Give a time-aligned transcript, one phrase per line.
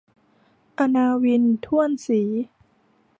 [0.79, 2.21] อณาวิน ถ้วนศรี